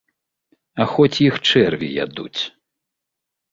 А 0.81 0.87
хоць 0.93 1.17
іх 1.27 1.35
чэрві 1.49 1.93
ядуць. 2.05 2.41